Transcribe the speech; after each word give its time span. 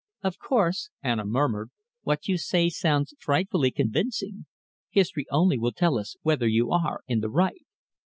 "Of 0.23 0.39
course," 0.39 0.89
Anna 1.03 1.25
murmured, 1.25 1.69
"what 2.01 2.27
you 2.27 2.39
say 2.39 2.69
sounds 2.69 3.13
frightfully 3.19 3.69
convincing. 3.69 4.47
History 4.89 5.27
only 5.29 5.59
will 5.59 5.73
tell 5.73 5.99
us 5.99 6.15
whether 6.23 6.47
you 6.47 6.71
are 6.71 7.01
in 7.05 7.19
the 7.19 7.29
right." 7.29 7.63